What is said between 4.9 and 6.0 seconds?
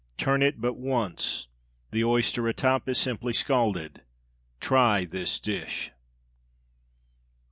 this dish.